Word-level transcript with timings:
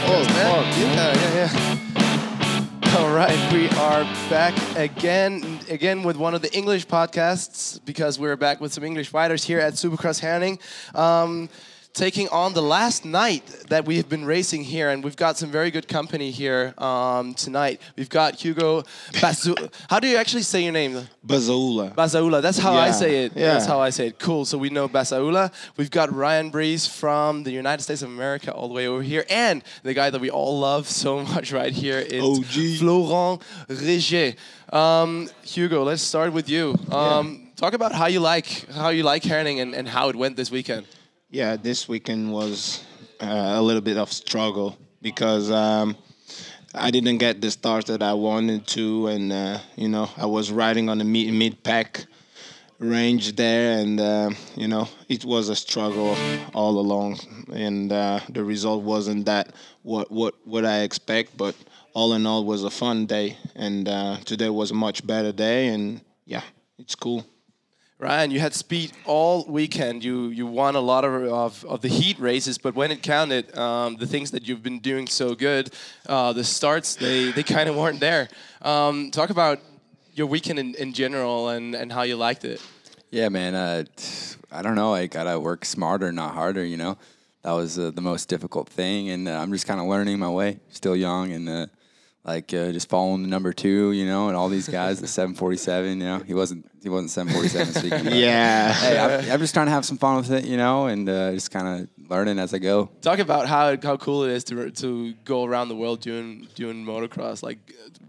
podcast, 0.00 0.08
Oh, 0.08 0.24
man. 0.34 0.64
fuck. 0.64 0.76
Yeah, 0.78 1.14
yeah, 1.14 1.34
yeah. 1.34 2.96
All 2.98 3.14
right, 3.14 3.52
we 3.52 3.68
are 3.78 4.02
back 4.28 4.54
again, 4.76 5.60
again 5.68 6.02
with 6.02 6.16
one 6.16 6.34
of 6.34 6.42
the 6.42 6.52
English 6.56 6.86
podcasts 6.86 7.78
because 7.84 8.18
we're 8.18 8.36
back 8.36 8.60
with 8.60 8.72
some 8.72 8.82
English 8.84 9.12
riders 9.14 9.44
here 9.44 9.60
at 9.60 9.74
Supercross 9.74 10.20
Herning. 10.20 10.58
Um, 10.94 11.48
taking 11.92 12.28
on 12.28 12.52
the 12.54 12.62
last 12.62 13.04
night 13.04 13.46
that 13.68 13.84
we 13.84 13.96
have 13.96 14.08
been 14.08 14.24
racing 14.24 14.64
here, 14.64 14.90
and 14.90 15.02
we've 15.02 15.16
got 15.16 15.36
some 15.36 15.50
very 15.50 15.70
good 15.70 15.88
company 15.88 16.30
here 16.30 16.74
um, 16.78 17.34
tonight. 17.34 17.80
We've 17.96 18.08
got 18.08 18.34
Hugo 18.36 18.84
Basu. 19.20 19.54
How 19.90 20.00
do 20.00 20.06
you 20.08 20.16
actually 20.16 20.42
say 20.42 20.62
your 20.62 20.72
name? 20.72 21.08
Bazaula. 21.26 21.94
Basaula. 21.94 22.40
That's 22.40 22.58
how 22.58 22.74
I 22.74 22.90
say 22.90 23.24
it. 23.24 23.32
yeah. 23.34 23.54
That's 23.54 23.66
how 23.66 23.80
I 23.80 23.90
say 23.90 24.08
it. 24.08 24.18
Cool. 24.18 24.44
So 24.44 24.56
we 24.56 24.70
know 24.70 24.88
Basaula. 24.88 25.52
We've 25.76 25.90
got 25.90 26.12
Ryan 26.12 26.50
Breece 26.50 26.88
from 26.88 27.42
the 27.42 27.50
United 27.50 27.82
States 27.82 28.02
of 28.02 28.08
America 28.08 28.52
all 28.52 28.68
the 28.68 28.74
way 28.74 28.86
over 28.86 29.02
here. 29.02 29.24
And 29.28 29.62
the 29.82 29.94
guy 29.94 30.10
that 30.10 30.20
we 30.20 30.30
all 30.30 30.58
love 30.58 30.88
so 30.88 31.22
much 31.34 31.52
right 31.52 31.72
here 31.72 31.98
is 31.98 32.22
OG. 32.22 32.78
Florent 32.78 33.42
Richier. 33.68 34.36
Um, 34.72 35.28
Hugo, 35.42 35.82
let's 35.82 36.02
start 36.02 36.32
with 36.32 36.48
you. 36.48 36.76
Um, 36.90 37.48
Talk 37.56 37.74
about 37.74 37.92
how 37.92 38.06
you 38.06 38.20
like 38.20 38.66
how 38.70 38.88
you 38.88 39.02
like 39.02 39.22
Herning 39.22 39.60
and, 39.60 39.74
and 39.74 39.86
how 39.86 40.08
it 40.08 40.16
went 40.16 40.34
this 40.36 40.50
weekend. 40.50 40.86
Yeah, 41.30 41.56
this 41.56 41.88
weekend 41.88 42.32
was 42.32 42.82
uh, 43.20 43.52
a 43.54 43.62
little 43.62 43.80
bit 43.80 43.96
of 43.96 44.12
struggle 44.12 44.76
because 45.00 45.48
um, 45.50 45.96
I 46.74 46.90
didn't 46.90 47.18
get 47.18 47.40
the 47.40 47.52
start 47.52 47.86
that 47.86 48.02
I 48.02 48.14
wanted 48.14 48.66
to, 48.68 49.06
and 49.06 49.32
uh, 49.32 49.58
you 49.76 49.88
know 49.88 50.10
I 50.16 50.26
was 50.26 50.50
riding 50.50 50.88
on 50.88 50.98
the 50.98 51.04
mid 51.04 51.32
mid 51.32 51.62
pack 51.62 52.06
range 52.80 53.36
there, 53.36 53.78
and 53.78 54.00
uh, 54.00 54.30
you 54.56 54.66
know 54.66 54.88
it 55.08 55.24
was 55.24 55.50
a 55.50 55.54
struggle 55.56 56.16
all 56.52 56.80
along, 56.80 57.20
and 57.52 57.92
uh, 57.92 58.18
the 58.28 58.42
result 58.42 58.82
wasn't 58.82 59.26
that 59.26 59.54
what 59.82 60.10
what 60.10 60.34
what 60.44 60.64
I 60.64 60.80
expect, 60.80 61.36
but 61.36 61.54
all 61.94 62.12
in 62.14 62.26
all 62.26 62.44
was 62.44 62.64
a 62.64 62.70
fun 62.70 63.06
day, 63.06 63.36
and 63.54 63.88
uh, 63.88 64.16
today 64.24 64.50
was 64.50 64.72
a 64.72 64.74
much 64.74 65.06
better 65.06 65.30
day, 65.30 65.68
and 65.68 66.00
yeah, 66.24 66.42
it's 66.76 66.96
cool. 66.96 67.24
Ryan, 68.00 68.30
you 68.30 68.40
had 68.40 68.54
speed 68.54 68.92
all 69.04 69.44
weekend. 69.44 70.02
You 70.02 70.28
you 70.28 70.46
won 70.46 70.74
a 70.74 70.80
lot 70.80 71.04
of 71.04 71.12
of, 71.24 71.64
of 71.66 71.82
the 71.82 71.88
heat 71.88 72.18
races, 72.18 72.56
but 72.56 72.74
when 72.74 72.90
it 72.90 73.02
counted, 73.02 73.54
um, 73.58 73.96
the 73.96 74.06
things 74.06 74.30
that 74.30 74.48
you've 74.48 74.62
been 74.62 74.78
doing 74.78 75.06
so 75.06 75.34
good, 75.34 75.74
uh, 76.06 76.32
the 76.32 76.42
starts 76.42 76.94
they, 76.94 77.30
they 77.30 77.42
kind 77.42 77.68
of 77.68 77.76
weren't 77.76 78.00
there. 78.00 78.30
Um, 78.62 79.10
talk 79.10 79.28
about 79.28 79.60
your 80.14 80.28
weekend 80.28 80.58
in, 80.58 80.74
in 80.76 80.94
general 80.94 81.50
and, 81.50 81.74
and 81.74 81.92
how 81.92 82.00
you 82.00 82.16
liked 82.16 82.46
it. 82.46 82.62
Yeah, 83.10 83.28
man. 83.28 83.54
Uh, 83.54 83.84
I 84.50 84.62
don't 84.62 84.76
know. 84.76 84.94
I 84.94 85.06
gotta 85.06 85.38
work 85.38 85.66
smarter, 85.66 86.10
not 86.10 86.32
harder. 86.32 86.64
You 86.64 86.78
know, 86.78 86.96
that 87.42 87.52
was 87.52 87.78
uh, 87.78 87.90
the 87.90 88.00
most 88.00 88.30
difficult 88.30 88.70
thing, 88.70 89.10
and 89.10 89.28
I'm 89.28 89.52
just 89.52 89.66
kind 89.66 89.78
of 89.78 89.86
learning 89.86 90.18
my 90.18 90.30
way. 90.30 90.58
Still 90.70 90.96
young, 90.96 91.32
and 91.32 91.46
uh, 91.46 91.66
like 92.24 92.52
uh, 92.52 92.70
just 92.72 92.88
following 92.88 93.22
the 93.22 93.28
number 93.28 93.52
two. 93.52 93.92
You 93.92 94.06
know, 94.06 94.28
and 94.28 94.36
all 94.36 94.48
these 94.48 94.68
guys, 94.68 95.00
the 95.00 95.06
747. 95.06 96.00
You 96.00 96.04
know, 96.04 96.18
he 96.18 96.34
wasn't 96.34 96.70
he 96.82 96.88
wasn't 96.88 97.10
747 97.10 97.74
speaking. 97.74 98.04
but, 98.04 98.12
Yeah. 98.12 98.72
Hey, 98.72 98.98
I'm, 98.98 99.32
I'm 99.32 99.38
just 99.40 99.54
trying 99.54 99.66
to 99.66 99.72
have 99.72 99.84
some 99.84 99.98
fun 99.98 100.16
with 100.16 100.30
it. 100.30 100.44
You 100.44 100.56
know, 100.56 100.86
and 100.86 101.08
uh, 101.08 101.32
just 101.32 101.50
kind 101.50 101.82
of 101.82 102.08
learning 102.10 102.38
as 102.38 102.52
I 102.52 102.58
go. 102.58 102.90
Talk 103.00 103.18
about 103.18 103.46
how, 103.46 103.76
how 103.80 103.96
cool 103.96 104.24
it 104.24 104.32
is 104.32 104.44
to 104.44 104.70
to 104.70 105.12
go 105.24 105.44
around 105.44 105.68
the 105.68 105.76
world 105.76 106.00
doing 106.00 106.48
doing 106.54 106.84
motocross. 106.84 107.42
Like 107.42 107.58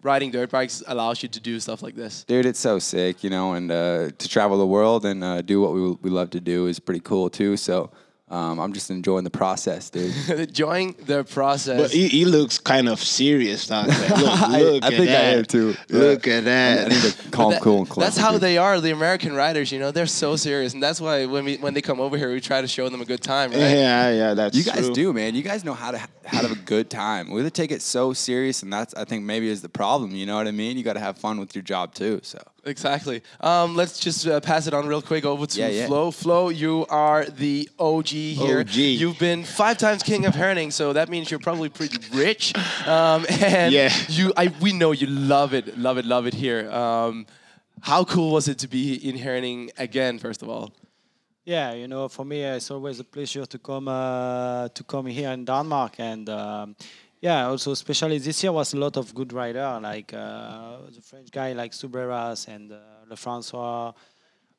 riding 0.04 0.32
dirt 0.32 0.50
bikes 0.50 0.84
allows 0.88 1.22
you 1.24 1.30
to 1.30 1.40
do 1.40 1.60
stuff 1.60 1.82
like 1.82 1.96
this. 1.96 2.24
Dude, 2.24 2.46
it's 2.46 2.60
so 2.60 2.80
sick, 2.80 3.24
you 3.24 3.30
know, 3.30 3.54
and 3.54 3.72
uh, 3.72 4.10
to 4.18 4.28
travel 4.28 4.58
the 4.58 4.66
world 4.66 5.06
and 5.06 5.24
uh, 5.24 5.42
do 5.42 5.62
what 5.62 5.74
we, 5.74 5.92
we 6.02 6.10
love 6.10 6.32
to 6.32 6.40
do 6.40 6.68
is 6.68 6.80
pretty 6.80 7.02
cool 7.02 7.30
too. 7.30 7.58
So 7.58 7.92
um, 8.32 8.60
I'm 8.60 8.72
just 8.72 8.90
enjoying 8.90 9.26
the 9.26 9.30
process, 9.30 9.90
dude. 9.90 10.14
Enjoying 10.30 10.96
the 11.06 11.26
process. 11.26 11.82
But 11.82 11.92
he, 11.92 12.08
he 12.08 12.24
looks 12.26 12.58
kind 12.60 12.88
of 12.88 13.00
serious 13.02 13.70
out 13.70 13.88
there. 13.88 14.10
Look, 14.18 14.42
I- 14.42 14.62
look 14.62 14.84
I 14.84 14.88
at 14.88 14.94
think 14.94 15.02
I 15.02 15.06
that. 15.12 15.38
am 15.40 15.46
too. 15.46 15.76
Yeah. 15.90 15.98
Look 16.00 16.28
at 16.28 16.38
I 16.38 16.42
that. 16.42 16.90
need 16.90 17.02
to 17.02 17.30
calm, 17.32 17.52
That- 17.52 17.62
cool, 17.62 17.80
and 17.80 17.90
collect. 17.90 18.14
That's 18.16 18.18
how 18.26 18.38
they 18.38 18.58
are, 18.58 18.80
the 18.80 18.92
American 18.92 19.34
riders. 19.36 19.72
You 19.72 19.80
know, 19.80 19.92
they're 19.92 20.06
so 20.06 20.38
serious, 20.38 20.74
and 20.74 20.82
that's 20.82 21.02
why 21.02 21.26
when 21.26 21.44
we 21.44 21.58
when 21.58 21.74
they 21.74 21.82
come 21.82 22.00
over 22.00 22.18
here, 22.18 22.32
we 22.32 22.40
try 22.40 22.62
to 22.62 22.68
show 22.68 22.88
them 22.88 23.02
a 23.02 23.06
good 23.06 23.22
time. 23.22 23.52
Right? 23.52 23.60
yeah, 23.60 24.10
yeah, 24.12 24.34
that's 24.34 24.56
You 24.56 24.64
guys 24.64 24.86
true. 24.86 24.94
do, 24.96 25.14
man. 25.14 25.36
You 25.36 25.44
guys 25.44 25.66
know 25.66 25.74
how 25.74 25.92
to 25.92 25.98
how 25.98 26.42
to 26.42 26.48
have 26.48 26.52
a 26.52 26.62
good 26.62 26.90
time. 26.90 27.30
We 27.32 27.48
take 27.50 27.72
it 27.72 27.82
so 27.82 28.14
serious, 28.14 28.64
and 28.64 28.72
that's 28.72 28.94
I 28.96 29.04
think 29.04 29.26
maybe 29.26 29.50
is 29.50 29.62
the 29.62 29.70
problem. 29.70 30.16
You 30.16 30.26
know 30.26 30.38
what 30.38 30.48
I 30.48 30.52
mean? 30.52 30.78
You 30.78 30.84
got 30.84 30.94
to 30.94 31.00
have 31.02 31.18
fun 31.18 31.38
with 31.38 31.54
your 31.54 31.64
job 31.64 31.94
too. 31.94 32.22
So 32.24 32.40
Exactly. 32.64 33.22
Um, 33.40 33.76
let's 33.76 34.00
just 34.00 34.28
uh, 34.28 34.40
pass 34.40 34.68
it 34.68 34.74
on 34.74 34.88
real 34.88 35.02
quick 35.02 35.26
over 35.26 35.48
to 35.48 35.60
Yeah, 35.60 35.70
yeah. 35.70 35.88
Flo. 35.88 36.12
Flo, 36.12 36.50
you 36.50 36.86
are 36.90 37.26
the 37.26 37.68
OG 37.80 38.08
here. 38.10 38.60
OG. 38.60 38.76
You've 38.76 39.18
been 39.18 39.44
five 39.44 39.78
times 39.80 40.04
king 40.04 40.26
of 40.28 40.36
Herning, 40.36 40.72
so 40.72 40.94
that 40.94 41.10
means 41.10 41.32
you're 41.32 41.40
probably 41.44 41.70
pretty 41.70 41.98
rich. 42.16 42.54
Um, 42.88 43.26
and 43.42 43.74
Yeah. 43.74 43.90
you, 44.10 44.32
I, 44.38 44.54
we 44.62 44.74
know 44.74 44.92
you 44.92 45.08
love 45.08 45.56
it, 45.56 45.76
love 45.78 45.98
it, 45.98 46.06
love 46.06 46.28
it 46.28 46.36
here. 46.36 46.70
Um, 46.72 47.26
how 47.82 48.04
cool 48.04 48.32
was 48.32 48.48
it 48.48 48.60
to 48.60 48.68
be 48.68 48.94
in 49.10 49.18
Herning 49.18 49.72
again? 49.78 50.20
First 50.20 50.44
of 50.44 50.50
all, 50.50 50.70
Yeah, 51.46 51.74
you 51.74 51.88
know, 51.88 52.08
for 52.10 52.26
me, 52.26 52.46
uh, 52.46 52.58
it's 52.58 52.70
always 52.72 53.00
a 53.00 53.04
pleasure 53.04 53.48
to 53.48 53.58
come 53.58 53.88
uh, 53.88 54.68
to 54.76 54.84
come 54.84 55.10
here 55.10 55.32
in 55.34 55.46
Denmark, 55.46 56.00
and 56.00 56.30
um, 56.30 56.76
yeah, 57.22 57.48
also 57.48 57.72
especially 57.72 58.18
this 58.18 58.42
year 58.44 58.52
was 58.52 58.74
a 58.74 58.78
lot 58.78 58.98
of 58.98 59.14
good 59.14 59.32
rider 59.32 59.80
like 59.82 60.12
uh, 60.14 60.78
the 60.94 61.02
French 61.02 61.30
guy 61.32 61.54
like 61.54 61.72
Soubeyras 61.72 62.48
and 62.48 62.72
uh, 62.72 62.78
Le 63.08 63.16
Francois. 63.16 63.94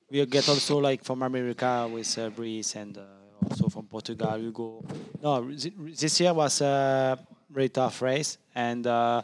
We 0.09 0.25
get 0.27 0.49
also 0.49 0.79
like 0.79 1.03
from 1.03 1.23
America 1.23 1.91
with 1.93 2.17
uh, 2.19 2.31
Brice 2.31 2.77
and 2.77 2.97
uh, 2.97 3.03
also 3.49 3.69
from 3.69 3.87
Portugal 3.87 4.39
Hugo. 4.39 4.85
No, 5.21 5.51
this 5.51 6.21
year 6.21 6.33
was 6.33 6.61
a 6.61 7.19
very 7.51 7.69
tough 7.69 8.01
race, 8.01 8.39
and 8.55 8.87
uh, 8.87 9.23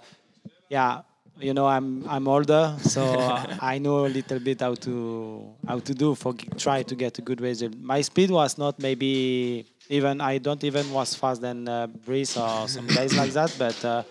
yeah, 0.68 1.02
you 1.40 1.54
know 1.54 1.66
I'm 1.66 2.08
I'm 2.08 2.26
older, 2.28 2.76
so 2.80 3.02
I 3.60 3.78
know 3.78 4.06
a 4.06 4.08
little 4.08 4.40
bit 4.40 4.60
how 4.60 4.74
to 4.74 5.54
how 5.66 5.78
to 5.78 5.94
do 5.94 6.14
for 6.14 6.34
try 6.56 6.82
to 6.82 6.94
get 6.94 7.18
a 7.18 7.22
good 7.22 7.40
result. 7.40 7.74
My 7.80 8.00
speed 8.00 8.30
was 8.30 8.58
not 8.58 8.78
maybe 8.78 9.66
even 9.88 10.20
I 10.20 10.38
don't 10.38 10.62
even 10.64 10.90
was 10.90 11.14
fast 11.14 11.40
than 11.40 11.68
uh, 11.68 11.86
Breece 11.86 12.36
or 12.36 12.68
some 12.68 12.86
guys 12.98 13.16
like 13.16 13.32
that, 13.32 13.54
but. 13.58 13.84
Uh, 13.84 14.02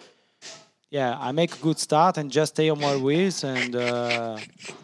yeah, 0.90 1.18
I 1.20 1.34
make 1.34 1.54
a 1.54 1.58
good 1.58 1.78
start 1.80 2.18
and 2.18 2.32
just 2.32 2.54
stay 2.56 2.70
on 2.70 2.80
my 2.80 2.96
wheels, 2.96 3.44
and 3.44 3.76
uh, 3.76 4.38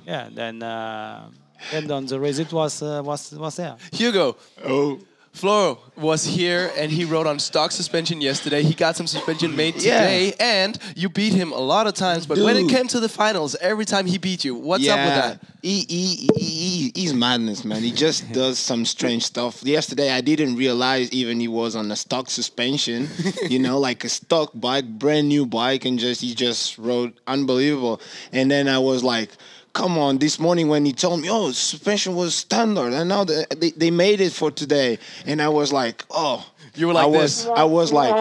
yeah, 0.06 0.28
then 0.30 0.62
uh, 0.62 1.30
then 1.72 1.90
on 1.92 2.06
the 2.06 2.20
result 2.20 2.52
was 2.52 2.82
uh, 2.82 3.02
was 3.04 3.32
was 3.32 3.56
there. 3.56 3.78
Hugo. 3.94 4.36
Oh, 4.66 5.00
Flo 5.34 5.80
was 5.98 6.24
here 6.24 6.72
and 6.78 6.92
he 6.92 7.06
rode 7.06 7.26
on 7.26 7.40
stock 7.40 7.72
suspension 7.72 8.22
yesterday. 8.22 8.62
He 8.62 8.76
got 8.76 8.96
some 8.96 9.08
suspension 9.08 9.56
made 9.56 9.82
Yeah. 9.82 10.00
today, 10.00 10.34
and 10.40 10.78
you 10.96 11.10
beat 11.10 11.34
him 11.34 11.52
a 11.52 11.58
lot 11.60 11.88
of 11.88 11.96
times. 11.96 12.28
But 12.28 12.38
when 12.38 12.56
it 12.56 12.70
came 12.70 12.88
to 12.90 13.00
the 13.00 13.10
finals, 13.10 13.56
every 13.60 13.84
time 13.86 14.06
he 14.06 14.20
beat 14.20 14.46
you. 14.46 14.54
What's 14.54 14.84
yeah. 14.84 14.94
up 14.94 15.00
with 15.06 15.16
that? 15.16 15.48
He, 15.64 15.86
he, 15.90 16.30
he, 16.36 16.46
he, 16.46 16.92
he's 16.94 17.14
madness, 17.16 17.66
man. 17.66 17.82
He 17.82 17.92
just 17.92 18.32
does 18.32 18.60
some 18.60 18.86
strange 18.86 19.24
stuff. 19.24 19.64
Yesterday, 19.64 20.12
I 20.12 20.22
didn't 20.22 20.56
realize 20.56 21.12
even 21.12 21.40
he 21.40 21.48
was 21.48 21.76
on 21.76 21.92
a 21.92 21.96
stock 21.96 22.30
suspension, 22.30 23.10
you 23.50 23.58
know, 23.58 23.80
like 23.80 24.04
a 24.04 24.10
stock 24.10 24.52
bike, 24.54 24.86
brand 24.86 25.30
new 25.30 25.48
bike, 25.48 25.86
and 25.86 25.98
just 25.98 26.22
he 26.22 26.36
just 26.36 26.78
rode 26.78 27.14
unbelievable. 27.26 28.00
And 28.32 28.52
then 28.52 28.68
I 28.68 28.78
was 28.78 29.04
like, 29.04 29.32
come 29.74 29.98
on, 29.98 30.20
this 30.20 30.40
morning 30.40 30.68
when 30.68 30.86
he 30.86 30.94
told 30.94 31.20
me, 31.20 31.30
oh, 31.30 31.52
suspension 31.52 32.16
was 32.16 32.36
standard, 32.36 32.94
and 32.94 33.10
now 33.10 33.24
the, 33.24 33.46
they, 33.58 33.72
they 33.72 33.92
made 33.92 34.22
it 34.22 34.32
for 34.32 34.52
today. 34.52 35.00
And 35.26 35.42
I 35.42 35.50
was 35.50 35.74
like, 35.74 36.06
oh. 36.10 36.46
You 36.76 36.88
were 36.88 36.94
like 36.94 37.04
I 37.04 37.08
was. 37.08 37.46
I 37.46 37.66
was 37.66 37.94
like, 37.94 38.16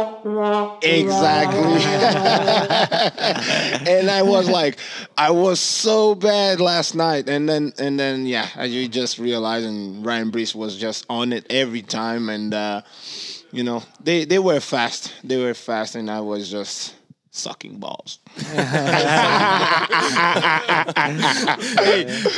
exactly. 0.82 1.62
and 3.90 4.10
I 4.10 4.22
was 4.22 4.46
like, 4.46 4.76
I 5.16 5.30
was 5.30 5.58
so 5.58 6.14
bad 6.14 6.60
last 6.60 6.94
night, 6.94 7.30
and 7.30 7.48
then 7.48 7.72
and 7.78 7.98
then 7.98 8.26
yeah, 8.26 8.46
I 8.54 8.64
you 8.64 8.88
just 8.88 9.18
realized, 9.18 9.64
and 9.64 10.04
Ryan 10.04 10.30
Breece 10.30 10.54
was 10.54 10.76
just 10.76 11.06
on 11.08 11.32
it 11.32 11.46
every 11.48 11.80
time, 11.80 12.28
and 12.28 12.52
uh, 12.52 12.82
you 13.52 13.62
know 13.62 13.82
they 14.04 14.26
they 14.26 14.38
were 14.38 14.60
fast, 14.60 15.14
they 15.24 15.38
were 15.38 15.54
fast, 15.54 15.94
and 15.94 16.10
I 16.10 16.20
was 16.20 16.50
just 16.50 16.94
sucking 17.32 17.78
balls. 17.78 18.20
hey, 18.36 18.44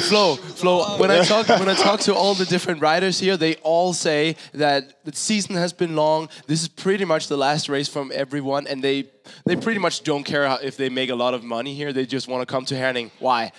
Flo, 0.09 0.37
Flo. 0.37 0.97
When 0.99 1.11
I 1.11 1.25
talk, 1.25 1.49
when 1.49 1.69
I 1.69 1.75
talk 1.75 1.99
to 2.01 2.15
all 2.15 2.35
the 2.35 2.47
different 2.47 2.81
riders 2.81 3.19
here, 3.19 3.37
they 3.37 3.57
all 3.57 3.93
say 3.93 4.37
that 4.55 5.05
the 5.05 5.13
season 5.15 5.57
has 5.57 5.73
been 5.73 5.97
long. 5.97 6.29
This 6.47 6.63
is 6.63 6.69
pretty 6.69 7.05
much 7.05 7.27
the 7.27 7.37
last 7.37 7.69
race 7.69 7.89
from 7.89 8.13
everyone, 8.15 8.69
and 8.69 8.83
they 8.83 9.07
they 9.45 9.57
pretty 9.57 9.81
much 9.81 10.05
don't 10.05 10.23
care 10.23 10.47
how, 10.47 10.59
if 10.63 10.77
they 10.77 10.89
make 10.89 11.11
a 11.11 11.17
lot 11.17 11.35
of 11.35 11.43
money 11.43 11.75
here. 11.75 11.93
They 11.93 12.07
just 12.07 12.29
want 12.29 12.43
to 12.43 12.47
come 12.47 12.65
to 12.67 12.77
Herning. 12.77 13.11
Why? 13.19 13.51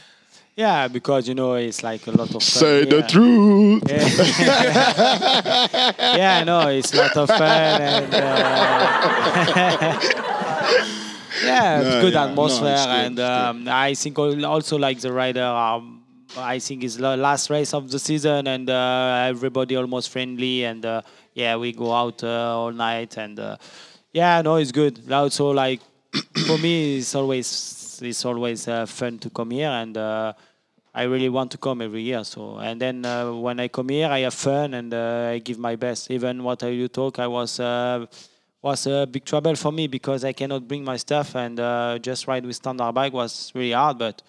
Yeah, 0.55 0.87
because 0.87 1.27
you 1.27 1.35
know 1.35 1.55
it's 1.55 1.83
like 1.83 2.07
a 2.07 2.11
lot 2.11 2.33
of 2.33 2.41
fun 2.41 2.87
the 2.87 3.01
truth. 3.09 3.83
Yeah. 3.89 4.07
yeah, 6.15 6.39
I 6.39 6.45
know 6.45 6.69
it's 6.69 6.93
a 6.93 6.97
lot 6.97 7.17
of 7.17 7.27
fun 7.27 7.41
and 7.41 8.13
uh, 10.23 11.01
yeah, 11.45 11.81
No, 11.81 12.01
good 12.01 12.13
yeah, 12.13 12.25
atmosphere 12.25 12.73
it's 12.73 12.85
good, 12.85 12.95
and 13.05 13.19
um, 13.19 13.67
I 13.67 13.93
think 13.93 14.17
also 14.19 14.77
like 14.77 14.99
the 14.99 15.11
rider. 15.11 15.43
Um, 15.43 16.03
I 16.37 16.59
think 16.59 16.83
it's 16.83 16.97
the 16.97 17.15
last 17.15 17.49
race 17.49 17.73
of 17.73 17.89
the 17.89 17.99
season 17.99 18.47
and 18.47 18.69
uh, 18.69 19.25
everybody 19.29 19.75
almost 19.75 20.09
friendly 20.09 20.65
and 20.65 20.85
uh, 20.85 21.01
yeah, 21.33 21.55
we 21.55 21.71
go 21.71 21.93
out 21.93 22.23
uh, 22.23 22.57
all 22.59 22.71
night 22.71 23.17
and. 23.17 23.39
Uh, 23.39 23.57
Yeah, 24.15 24.41
no, 24.47 24.55
it's 24.55 24.71
good. 24.71 25.11
Also, 25.11 25.51
like 25.51 25.81
for 26.47 26.57
me, 26.57 26.99
it's 26.99 27.13
always 27.15 27.99
it's 28.01 28.23
always 28.25 28.63
uh, 28.67 28.85
fun 28.87 29.19
to 29.19 29.29
come 29.29 29.51
here, 29.51 29.67
and 29.69 29.97
uh, 29.97 30.31
I 30.93 31.03
really 31.03 31.27
want 31.27 31.51
to 31.51 31.57
come 31.57 31.81
every 31.83 32.01
year. 32.01 32.23
So, 32.23 32.57
and 32.63 32.79
then 32.79 33.03
uh, 33.03 33.33
when 33.35 33.59
I 33.59 33.67
come 33.67 33.89
here, 33.89 34.07
I 34.07 34.19
have 34.23 34.33
fun 34.33 34.73
and 34.73 34.93
uh, 34.93 35.35
I 35.35 35.39
give 35.43 35.59
my 35.59 35.75
best. 35.75 36.09
Even 36.11 36.43
what 36.47 36.63
I 36.63 36.69
you 36.71 36.87
talk, 36.87 37.19
I 37.19 37.27
was 37.27 37.59
uh, 37.59 38.05
was 38.65 38.87
a 38.87 39.05
big 39.05 39.23
trouble 39.31 39.55
for 39.55 39.71
me 39.71 39.85
because 39.87 40.25
I 40.25 40.33
cannot 40.33 40.67
bring 40.67 40.83
my 40.83 40.97
stuff 40.97 41.35
and 41.35 41.59
uh, 41.59 41.99
just 42.01 42.27
ride 42.27 42.43
with 42.45 42.55
standard 42.55 42.91
bike 42.93 43.13
was 43.13 43.51
really 43.53 43.73
hard. 43.73 43.97
But 43.99 44.23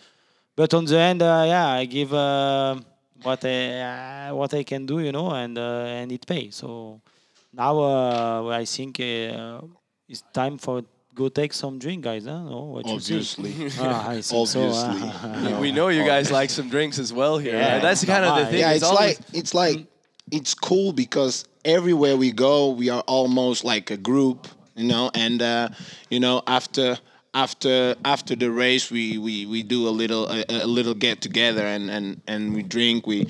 but 0.55 0.75
on 0.75 0.85
the 0.85 0.99
end, 0.99 1.23
uh, 1.23 1.45
yeah, 1.47 1.69
I 1.69 1.87
give 1.87 2.13
uh, 2.13 2.77
what 3.23 3.43
I 3.45 4.29
uh, 4.29 4.35
what 4.35 4.53
I 4.53 4.63
can 4.63 4.85
do, 4.85 5.01
you 5.01 5.13
know, 5.13 5.31
and 5.31 5.57
uh, 5.59 6.01
and 6.01 6.13
it 6.13 6.27
pays. 6.27 6.57
So 6.57 7.01
now 7.53 7.79
uh, 7.79 8.49
I 8.63 8.65
think 8.67 9.01
uh, 9.01 9.63
it's 10.07 10.23
time 10.35 10.59
for 10.59 10.83
go 11.15 11.29
take 11.31 11.55
some 11.55 11.79
drink, 11.79 12.05
guys. 12.05 12.27
Huh? 12.27 12.43
No, 12.45 12.59
what 12.75 12.87
you 12.87 13.01
say? 13.01 13.15
Obviously. 13.15 13.53
Ah, 13.81 14.11
I 14.11 14.21
so. 14.21 14.43
Obviously. 14.43 15.01
uh, 15.57 15.61
We 15.61 15.73
know 15.73 15.89
you 15.89 16.05
guys 16.05 16.31
like 16.31 16.51
some 16.51 16.69
drinks 16.69 16.99
as 16.99 17.11
well 17.11 17.39
here. 17.39 17.57
Yeah, 17.57 17.73
right? 17.73 17.83
That's 17.83 18.05
kind 18.05 18.25
of 18.25 18.33
the 18.39 18.47
thing. 18.51 18.61
yeah, 18.61 18.73
it's 18.77 18.85
it's 18.85 18.93
like 19.01 19.19
it's 19.33 19.55
like 19.55 19.79
it's 20.31 20.55
cool 20.55 20.93
because 20.93 21.45
everywhere 21.65 22.17
we 22.17 22.33
go, 22.33 22.71
we 22.71 22.89
are 22.89 23.03
almost 23.03 23.65
like 23.65 23.91
a 23.91 23.97
group, 23.97 24.49
you 24.75 24.87
know. 24.89 25.11
And 25.15 25.41
uh, 25.43 25.69
you 26.11 26.21
know, 26.21 26.43
after 26.47 26.99
after 27.35 27.95
after 28.05 28.35
the 28.35 28.51
race, 28.51 28.91
we 28.91 29.19
we, 29.19 29.47
we 29.47 29.63
do 29.63 29.89
a 29.89 29.91
little 29.91 30.29
a, 30.31 30.45
a 30.49 30.67
little 30.67 30.95
get 30.95 31.21
together 31.21 31.65
and, 31.65 31.91
and, 31.91 32.21
and 32.27 32.55
we 32.55 32.63
drink. 32.63 33.07
We 33.07 33.29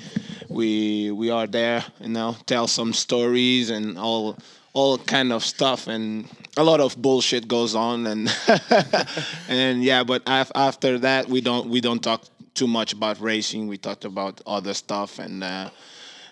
we 0.49 1.11
we 1.11 1.29
are 1.29 1.47
there, 1.47 1.83
you 1.99 2.09
know, 2.09 2.35
tell 2.45 2.67
some 2.67 2.93
stories 2.93 3.69
and 3.69 3.97
all 3.97 4.37
all 4.73 4.97
kind 4.99 5.33
of 5.33 5.43
stuff 5.43 5.87
and 5.87 6.27
a 6.55 6.63
lot 6.63 6.79
of 6.79 6.95
bullshit 7.01 7.47
goes 7.47 7.73
on 7.73 8.05
and 8.05 8.29
and 9.49 9.83
yeah 9.83 10.03
but 10.03 10.21
af- 10.27 10.51
after 10.53 10.99
that 10.99 11.27
we 11.27 11.41
don't 11.41 11.67
we 11.67 11.81
don't 11.81 12.03
talk 12.03 12.21
too 12.53 12.67
much 12.67 12.93
about 12.93 13.19
racing 13.19 13.67
we 13.67 13.75
talked 13.75 14.05
about 14.05 14.39
other 14.45 14.75
stuff 14.75 15.17
and 15.17 15.43
uh 15.43 15.67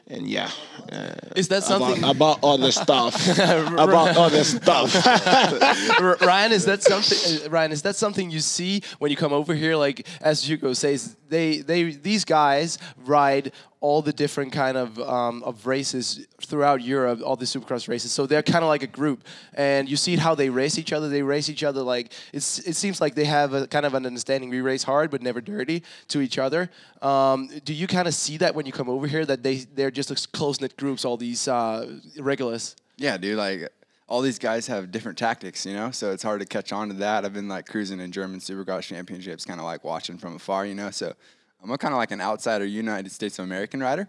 and 0.07 0.27
yeah 0.27 0.49
uh, 0.91 1.15
Is 1.35 1.47
that 1.47 1.65
about, 1.65 1.79
something, 1.79 2.03
about 2.03 2.39
other 2.43 2.71
stuff 2.71 3.27
about 3.37 4.15
other 4.17 4.43
stuff 4.43 4.93
Ryan? 6.21 6.51
Is 6.51 6.65
that 6.65 6.83
something, 6.83 7.47
uh, 7.47 7.49
Ryan? 7.49 7.71
Is 7.71 7.81
that 7.81 7.95
something 7.95 8.29
you 8.29 8.39
see 8.39 8.81
when 8.99 9.09
you 9.11 9.17
come 9.17 9.33
over 9.33 9.53
here? 9.53 9.75
Like 9.75 10.07
as 10.21 10.47
Hugo 10.47 10.73
says, 10.73 11.15
they 11.35 11.47
they 11.71 11.81
these 12.09 12.23
guys 12.23 12.77
ride 13.05 13.51
all 13.81 14.01
the 14.01 14.13
different 14.13 14.51
kind 14.51 14.77
of 14.77 14.97
um, 14.99 15.43
of 15.43 15.67
races 15.67 16.25
throughout 16.41 16.81
Europe, 16.81 17.19
all 17.23 17.35
the 17.35 17.45
Supercross 17.45 17.87
races. 17.87 18.11
So 18.11 18.25
they're 18.25 18.49
kind 18.55 18.63
of 18.63 18.69
like 18.69 18.83
a 18.83 18.93
group, 18.99 19.19
and 19.53 19.89
you 19.91 19.97
see 19.97 20.15
how 20.15 20.33
they 20.35 20.49
race 20.49 20.77
each 20.79 20.93
other. 20.93 21.07
They 21.09 21.21
race 21.21 21.49
each 21.49 21.63
other 21.63 21.81
like 21.81 22.13
it's. 22.33 22.59
It 22.59 22.75
seems 22.75 23.01
like 23.01 23.13
they 23.15 23.25
have 23.25 23.53
a 23.53 23.67
kind 23.67 23.85
of 23.85 23.93
an 23.93 24.05
understanding. 24.05 24.49
We 24.49 24.61
race 24.61 24.83
hard, 24.83 25.11
but 25.11 25.21
never 25.21 25.41
dirty 25.41 25.83
to 26.07 26.21
each 26.21 26.37
other. 26.37 26.69
Um, 27.01 27.49
do 27.63 27.73
you 27.73 27.87
kind 27.87 28.07
of 28.07 28.13
see 28.13 28.37
that 28.37 28.55
when 28.55 28.65
you 28.65 28.71
come 28.71 28.89
over 28.89 29.07
here 29.07 29.25
that 29.25 29.43
they 29.43 29.57
they're 29.75 29.91
just 29.91 30.31
close 30.31 30.61
knit 30.61 30.77
groups? 30.77 31.03
All 31.05 31.17
these 31.17 31.47
uh, 31.47 31.99
regulars. 32.17 32.75
Yeah, 32.97 33.17
dude. 33.17 33.37
Like 33.37 33.71
all 34.07 34.21
these 34.21 34.37
guys 34.39 34.67
have 34.67 34.91
different 34.91 35.17
tactics, 35.17 35.65
you 35.65 35.73
know. 35.73 35.91
So 35.91 36.11
it's 36.11 36.23
hard 36.23 36.39
to 36.41 36.45
catch 36.45 36.71
on 36.71 36.89
to 36.89 36.93
that. 36.95 37.25
I've 37.25 37.33
been 37.33 37.47
like 37.47 37.65
cruising 37.65 37.99
in 37.99 38.11
German 38.11 38.39
Supercross 38.39 38.83
championships, 38.83 39.45
kind 39.45 39.59
of 39.59 39.65
like 39.65 39.83
watching 39.83 40.17
from 40.17 40.35
afar, 40.35 40.65
you 40.65 40.75
know. 40.75 40.91
So 40.91 41.13
I'm 41.63 41.71
a 41.71 41.77
kind 41.77 41.93
of 41.93 41.97
like 41.97 42.11
an 42.11 42.21
outsider 42.21 42.65
United 42.65 43.11
States 43.11 43.39
of 43.39 43.45
American 43.45 43.79
rider. 43.79 44.07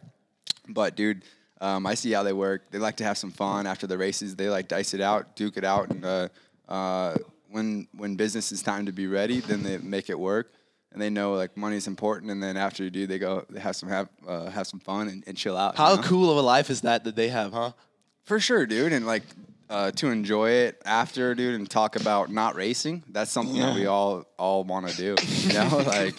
But 0.69 0.97
dude, 0.97 1.23
um, 1.61 1.87
I 1.87 1.95
see 1.95 2.13
how 2.13 2.23
they 2.23 2.35
work. 2.35 2.71
They 2.71 2.79
like 2.79 2.97
to 2.97 3.05
have 3.05 3.17
some 3.17 3.31
fun 3.31 3.67
after 3.67 3.87
the 3.87 3.97
races. 3.97 4.37
They 4.37 4.51
like 4.51 4.69
dice 4.69 4.93
it 4.93 5.01
out, 5.01 5.37
duke 5.37 5.57
it 5.57 5.65
out, 5.65 5.91
and 5.91 6.05
uh, 6.05 6.29
uh, 6.69 7.17
when 7.51 7.89
when 7.97 8.17
business 8.17 8.53
is 8.53 8.63
time 8.63 8.87
to 8.87 8.93
be 8.93 9.07
ready, 9.07 9.41
then 9.41 9.63
they 9.63 9.79
make 9.79 10.11
it 10.11 10.19
work. 10.19 10.53
And 10.93 11.01
they 11.01 11.11
know 11.11 11.35
like 11.35 11.57
money 11.57 11.77
is 11.77 11.87
important. 11.87 12.31
And 12.31 12.43
then 12.43 12.57
after 12.57 12.83
you 12.85 12.91
do, 12.91 13.07
they 13.07 13.19
go 13.19 13.47
they 13.49 13.61
have 13.61 13.77
some 13.77 13.89
have 13.89 14.09
uh, 14.27 14.51
have 14.51 14.67
some 14.67 14.81
fun 14.81 15.09
and, 15.09 15.25
and 15.27 15.37
chill 15.37 15.57
out. 15.57 15.75
you 15.79 15.85
How 15.85 15.95
know? 15.95 16.03
cool 16.03 16.31
of 16.31 16.37
a 16.37 16.43
life 16.43 16.69
is 16.69 16.83
that 16.83 17.05
that 17.05 17.17
they 17.17 17.29
have, 17.29 17.53
huh? 17.53 17.73
For 18.25 18.41
sure, 18.41 18.67
dude, 18.67 18.93
and 18.93 19.07
like 19.07 19.23
uh, 19.69 19.91
to 19.93 20.11
enjoy 20.11 20.51
it 20.51 20.81
after, 20.85 21.35
dude, 21.35 21.55
and 21.55 21.69
talk 21.69 21.97
about 21.97 22.31
not 22.31 22.55
racing. 22.55 23.03
That's 23.09 23.31
something 23.31 23.59
that 23.59 23.75
we 23.75 23.87
all 23.87 24.25
all 24.39 24.65
want 24.65 24.89
to 24.89 24.97
do. 24.97 25.17
You 25.47 25.53
know, 25.55 25.79
like 25.79 26.15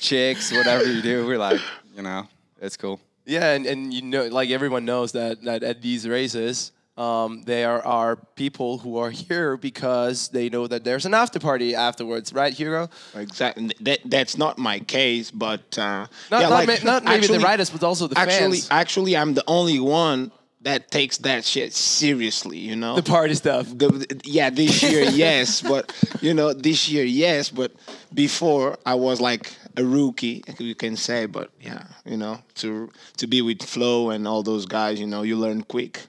chicks, 0.00 0.52
whatever 0.52 0.84
you 0.84 1.02
do, 1.02 1.26
we're 1.26 1.38
like, 1.38 1.60
you 1.96 2.02
know, 2.02 2.26
it's 2.60 2.76
cool. 2.76 3.00
Yeah, 3.26 3.52
and, 3.52 3.66
and 3.66 3.92
you 3.92 4.02
know, 4.02 4.26
like 4.26 4.50
everyone 4.50 4.84
knows 4.84 5.12
that, 5.12 5.42
that 5.44 5.62
at 5.62 5.80
these 5.80 6.06
races, 6.08 6.72
um, 6.96 7.42
there 7.44 7.84
are 7.86 8.16
people 8.36 8.78
who 8.78 8.98
are 8.98 9.10
here 9.10 9.56
because 9.56 10.28
they 10.28 10.48
know 10.48 10.66
that 10.66 10.84
there's 10.84 11.06
an 11.06 11.14
after 11.14 11.38
party 11.40 11.74
afterwards, 11.74 12.32
right, 12.32 12.52
Hugo? 12.52 12.88
exactly 13.14 13.70
that 13.80 13.98
that's 14.04 14.36
not 14.38 14.58
my 14.58 14.78
case 14.78 15.30
but 15.30 15.76
uh 15.78 16.06
Not, 16.30 16.40
yeah, 16.42 16.48
not, 16.48 16.50
like, 16.50 16.66
ma- 16.84 16.90
not 16.92 17.04
maybe 17.04 17.16
actually- 17.16 17.38
the 17.38 17.44
riders, 17.44 17.70
but 17.70 17.82
also 17.82 18.06
the 18.06 18.18
actually 18.18 18.58
fans. 18.60 18.68
actually 18.70 19.16
i'm 19.16 19.34
the 19.34 19.42
only 19.48 19.80
one 19.80 20.30
that 20.64 20.90
takes 20.90 21.18
that 21.18 21.44
shit 21.44 21.72
seriously 21.72 22.58
you 22.58 22.76
know 22.76 22.96
The 22.96 23.02
party 23.02 23.34
stuff. 23.34 23.66
the, 23.68 23.88
yeah, 24.24 24.50
this 24.50 24.82
year, 24.82 25.02
yes, 25.24 25.60
but 25.62 25.92
you 26.20 26.34
know, 26.34 26.52
this 26.52 26.88
year, 26.88 27.04
yes, 27.04 27.50
but 27.50 27.72
before 28.12 28.78
I 28.86 28.94
was 28.94 29.20
like 29.20 29.52
a 29.76 29.84
rookie, 29.84 30.42
you 30.58 30.74
can 30.74 30.96
say, 30.96 31.26
but 31.26 31.50
yeah, 31.60 31.84
you 32.04 32.16
know, 32.16 32.38
to 32.56 32.90
to 33.18 33.26
be 33.26 33.42
with 33.42 33.62
Flo 33.62 34.10
and 34.10 34.26
all 34.26 34.42
those 34.42 34.66
guys, 34.66 35.00
you 35.00 35.06
know, 35.06 35.22
you 35.22 35.36
learn 35.36 35.62
quick. 35.62 36.00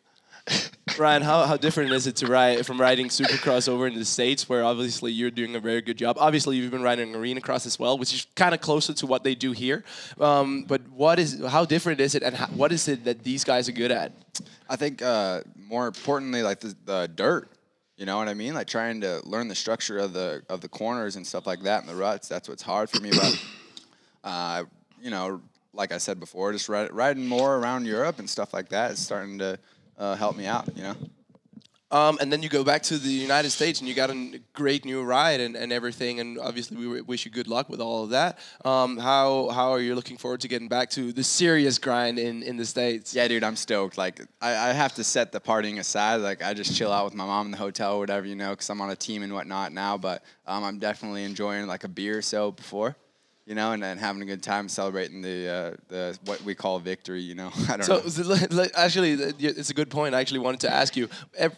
Ryan, 0.98 1.24
how, 1.24 1.46
how 1.46 1.58
different 1.58 1.92
is 1.92 2.08
it 2.08 2.16
to 2.18 2.28
ride 2.28 2.66
from 2.66 2.80
riding 2.80 3.08
Supercross 3.08 3.68
over 3.68 3.88
in 3.88 3.96
the 3.96 4.06
States, 4.06 4.48
where 4.48 4.64
obviously 4.64 5.12
you're 5.12 5.32
doing 5.32 5.56
a 5.56 5.60
very 5.60 5.82
good 5.82 5.98
job? 5.98 6.18
Obviously, 6.20 6.58
you've 6.58 6.72
been 6.72 6.82
riding 6.82 7.14
Arena 7.16 7.42
Cross 7.42 7.66
as 7.66 7.78
well, 7.78 7.98
which 7.98 8.14
is 8.14 8.28
kind 8.36 8.54
of 8.54 8.62
closer 8.62 8.94
to 8.94 9.06
what 9.06 9.24
they 9.24 9.36
do 9.36 9.52
here. 9.52 9.84
Um, 10.20 10.64
but 10.64 10.82
what 10.90 11.20
is 11.20 11.44
how 11.46 11.66
different 11.66 12.00
is 12.00 12.16
it, 12.16 12.24
and 12.24 12.36
how, 12.36 12.48
what 12.48 12.72
is 12.72 12.88
it 12.88 13.04
that 13.06 13.24
these 13.24 13.44
guys 13.44 13.68
are 13.68 13.74
good 13.74 13.92
at? 13.92 14.14
I 14.70 14.76
think 14.76 15.02
uh, 15.02 15.42
more 15.58 15.88
importantly, 15.88 16.42
like 16.42 16.60
the, 16.60 16.76
the 16.86 17.10
dirt. 17.14 17.50
You 17.98 18.06
know 18.06 18.18
what 18.18 18.28
I 18.28 18.34
mean? 18.34 18.54
Like 18.54 18.68
trying 18.68 19.02
to 19.02 19.22
learn 19.26 19.48
the 19.48 19.56
structure 19.56 19.98
of 19.98 20.14
the 20.14 20.44
of 20.50 20.62
the 20.62 20.68
corners 20.68 21.16
and 21.16 21.26
stuff 21.26 21.48
like 21.48 21.62
that 21.64 21.82
and 21.82 21.90
the 21.90 21.96
ruts. 21.96 22.28
That's 22.28 22.50
what's 22.50 22.64
hard 22.64 22.90
for 22.90 23.02
me. 23.02 23.12
But 23.12 23.46
uh, 24.24 24.64
you 25.02 25.12
know, 25.12 25.42
like 25.74 25.92
I 25.92 25.98
said 25.98 26.20
before, 26.20 26.52
just 26.52 26.70
riding 26.70 27.28
more 27.28 27.58
around 27.58 27.86
Europe 27.86 28.20
and 28.20 28.30
stuff 28.30 28.54
like 28.54 28.70
that 28.70 28.92
is 28.92 29.00
starting 29.00 29.40
to 29.40 29.60
uh, 29.98 30.16
help 30.16 30.36
me 30.36 30.46
out. 30.46 30.68
You 30.76 30.84
know. 30.84 30.96
Um, 31.92 32.18
and 32.20 32.34
then 32.34 32.42
you 32.42 32.50
go 32.50 32.64
back 32.64 32.82
to 32.84 32.98
the 32.98 33.10
United 33.10 33.52
States 33.52 33.80
and 33.80 33.88
you 33.88 33.94
got 33.94 34.10
a 34.10 34.42
great 34.54 34.86
new 34.86 35.04
ride 35.04 35.40
and, 35.40 35.56
and 35.56 35.72
everything. 35.72 36.20
And 36.20 36.40
obviously, 36.40 36.76
we 36.76 37.00
wish 37.02 37.26
you 37.26 37.32
good 37.32 37.48
luck 37.48 37.70
with 37.70 37.80
all 37.80 38.04
of 38.04 38.10
that. 38.10 38.40
Um, 38.66 38.98
how 38.98 39.50
how 39.50 39.72
are 39.72 39.80
you 39.80 39.94
looking 39.94 40.18
forward 40.18 40.42
to 40.42 40.48
getting 40.48 40.68
back 40.68 40.90
to 40.92 41.14
the 41.14 41.24
serious 41.24 41.78
grind 41.78 42.18
in, 42.18 42.42
in 42.42 42.58
the 42.58 42.66
States? 42.66 43.14
Yeah, 43.14 43.28
dude, 43.28 43.44
I'm 43.44 43.56
stoked. 43.56 43.98
Like, 43.98 44.20
I, 44.42 44.70
I 44.70 44.74
have 44.74 44.96
to 44.96 45.04
set 45.04 45.32
the 45.32 45.40
partying 45.40 45.80
aside. 45.80 46.18
Like, 46.18 46.44
I 46.44 46.54
just 46.54 46.76
chill 46.76 46.92
out 46.92 47.06
with 47.06 47.14
my 47.14 47.26
mom 47.26 47.46
in 47.46 47.52
the 47.52 47.58
hotel 47.58 47.94
or 47.94 48.00
whatever, 48.00 48.26
you 48.26 48.36
know, 48.36 48.50
because 48.50 48.70
I'm 48.70 48.82
on 48.82 48.90
a 48.90 48.96
team 48.96 49.22
and 49.22 49.32
whatnot 49.32 49.72
now. 49.72 49.98
But 49.98 50.24
um, 50.48 50.64
I'm 50.64 50.80
definitely 50.80 51.24
enjoying 51.24 51.68
like 51.68 51.84
a 51.84 51.90
beer 51.90 52.18
or 52.18 52.24
so 52.24 52.52
before, 52.52 52.98
you 53.46 53.54
know, 53.54 53.74
and, 53.74 53.84
and 53.84 54.00
having 54.00 54.22
a 54.22 54.26
good 54.26 54.42
time 54.42 54.68
celebrating 54.68 55.22
the 55.22 55.48
uh, 55.48 55.72
the 55.90 56.18
what 56.26 56.42
we 56.42 56.56
call 56.56 56.80
victory. 56.80 57.22
You 57.22 57.36
know, 57.36 57.52
I 57.70 57.78
don't 57.78 57.84
So, 57.84 57.98
know. 57.98 58.36
so 58.36 58.66
actually, 58.76 59.12
it's 59.14 59.70
a 59.70 59.74
good 59.74 59.90
point. 59.90 60.16
I 60.16 60.20
actually 60.22 60.40
wanted 60.40 60.62
to 60.62 60.74
ask 60.74 60.96
you. 60.96 61.10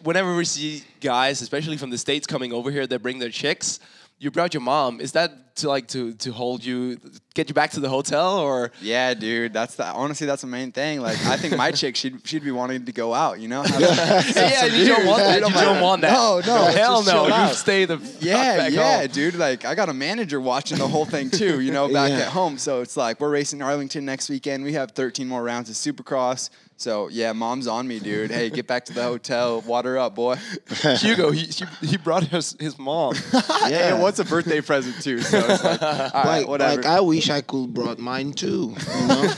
Whenever 0.04 0.36
we 0.36 0.46
see 0.46 0.84
guys, 1.02 1.42
especially 1.42 1.78
from 1.78 1.90
the 1.90 1.98
states, 1.98 2.28
coming 2.28 2.52
over 2.52 2.72
here, 2.72 2.88
that 2.88 3.00
bring 3.02 3.20
their 3.20 3.30
chicks. 3.30 3.80
You 4.20 4.32
brought 4.32 4.54
your 4.54 4.62
mom. 4.62 5.00
Is 5.00 5.12
that 5.12 5.56
to 5.58 5.68
like 5.70 5.88
to 5.90 6.14
to 6.14 6.32
hold 6.32 6.64
you, 6.66 6.98
get 7.36 7.50
you 7.50 7.54
back 7.56 7.72
to 7.72 7.80
the 7.80 7.90
hotel, 7.90 8.38
or 8.40 8.72
Yeah, 8.82 9.14
dude, 9.14 9.54
that's 9.54 9.76
the 9.76 9.86
honestly 9.86 10.26
that's 10.26 10.42
the 10.42 10.48
main 10.48 10.72
thing. 10.72 11.02
Like, 11.02 11.18
I 11.26 11.38
think 11.38 11.56
my 11.58 11.72
chick 11.72 11.96
she'd 11.96 12.28
she'd 12.28 12.44
be 12.44 12.50
wanting 12.52 12.86
to 12.86 12.92
go 12.92 13.14
out, 13.14 13.40
you 13.40 13.48
know. 13.48 13.62
have- 13.64 13.80
yeah, 14.36 14.66
you 14.66 14.88
don't 14.88 15.06
want 15.06 15.20
that. 15.24 15.42
You 15.48 15.54
don't 15.54 15.82
want 15.82 16.02
that. 16.02 16.14
No, 16.14 16.40
no, 16.46 16.66
hell 16.66 17.04
no. 17.04 17.48
You 17.48 17.54
stay 17.54 17.86
the 17.86 17.98
Yeah, 18.20 18.58
back 18.58 18.72
yeah, 18.72 19.00
home. 19.02 19.08
dude. 19.08 19.36
Like 19.36 19.66
I 19.66 19.76
got 19.76 19.90
a 19.90 19.94
manager 19.94 20.42
watching 20.42 20.78
the 20.80 20.88
whole 20.88 21.06
thing 21.06 21.30
too, 21.30 21.60
you 21.60 21.72
know, 21.72 21.92
back 21.92 22.10
Yeah. 22.12 22.20
at 22.26 22.28
home. 22.30 22.58
So 22.58 22.82
it's 22.82 22.98
like 22.98 23.20
we're 23.20 23.30
racing 23.32 23.62
Arlington 23.62 24.04
next 24.06 24.30
weekend. 24.30 24.64
We 24.64 24.74
have 24.74 24.92
13 24.92 25.28
more 25.28 25.44
rounds 25.44 25.70
of 25.70 25.76
Supercross. 25.76 26.50
So 26.80 27.08
yeah, 27.08 27.34
mom's 27.34 27.66
on 27.66 27.88
me, 27.88 28.00
dude. 28.00 28.30
Hey, 28.30 28.52
get 28.52 28.68
back 28.68 28.86
to 28.86 28.94
the 28.94 29.02
hotel. 29.02 29.62
Water 29.62 29.98
up, 29.98 30.14
boy. 30.14 30.36
Hugo, 31.00 31.32
he 31.32 31.46
he, 31.48 31.66
he 31.82 31.98
brought 31.98 32.24
his 32.24 32.56
his 32.60 32.78
mom. 32.78 33.16
Yeah, 33.68 33.98
it 33.98 34.02
was 34.02 34.20
a 34.20 34.24
birthday 34.24 34.62
present 34.62 35.02
too. 35.04 35.20
So 35.20 35.40
it's 35.40 35.64
like, 35.64 35.82
all 35.82 35.98
right, 36.14 36.24
like, 36.40 36.48
whatever. 36.48 36.76
like 36.78 36.86
I 36.86 37.02
wish 37.02 37.30
I 37.30 37.42
could 37.42 37.74
brought 37.74 37.98
mine 38.00 38.32
too. 38.32 38.76
You 38.96 39.08
know, 39.08 39.34